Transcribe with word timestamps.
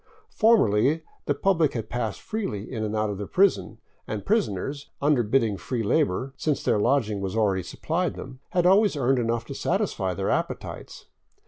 Formerly, 0.31 1.03
the 1.27 1.35
public 1.35 1.73
had 1.73 1.87
passed 1.87 2.21
freely 2.21 2.71
in 2.71 2.83
and 2.83 2.95
out 2.95 3.11
of 3.11 3.19
the 3.19 3.27
prison, 3.27 3.77
and 4.07 4.25
prisoners, 4.25 4.89
underbidding 4.99 5.59
free 5.59 5.83
labor, 5.83 6.33
since 6.37 6.63
their 6.63 6.79
lodging 6.79 7.21
was 7.21 7.35
already 7.37 7.61
supplied 7.61 8.15
them, 8.15 8.39
had 8.49 8.65
always 8.65 8.95
earned 8.97 9.19
enough 9.19 9.45
to 9.45 9.53
satisfy 9.53 10.15
their 10.15 10.31
appetites. 10.31 11.05